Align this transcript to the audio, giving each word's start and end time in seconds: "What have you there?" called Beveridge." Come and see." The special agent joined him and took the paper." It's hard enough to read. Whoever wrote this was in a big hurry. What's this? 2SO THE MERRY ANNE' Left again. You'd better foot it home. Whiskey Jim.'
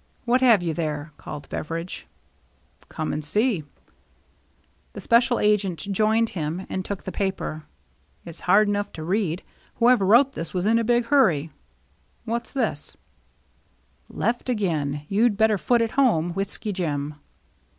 "What 0.26 0.42
have 0.42 0.62
you 0.62 0.74
there?" 0.74 1.12
called 1.16 1.48
Beveridge." 1.48 2.06
Come 2.90 3.10
and 3.10 3.24
see." 3.24 3.64
The 4.92 5.00
special 5.00 5.40
agent 5.40 5.78
joined 5.78 6.28
him 6.36 6.66
and 6.68 6.84
took 6.84 7.04
the 7.04 7.10
paper." 7.10 7.64
It's 8.26 8.42
hard 8.42 8.68
enough 8.68 8.92
to 8.92 9.02
read. 9.02 9.42
Whoever 9.76 10.04
wrote 10.04 10.32
this 10.32 10.52
was 10.52 10.66
in 10.66 10.78
a 10.78 10.84
big 10.84 11.06
hurry. 11.06 11.52
What's 12.26 12.52
this? 12.52 12.98
2SO 14.10 14.12
THE 14.12 14.12
MERRY 14.12 14.14
ANNE' 14.18 14.20
Left 14.26 14.48
again. 14.50 15.06
You'd 15.08 15.36
better 15.38 15.56
foot 15.56 15.80
it 15.80 15.92
home. 15.92 16.34
Whiskey 16.34 16.74
Jim.' 16.74 17.14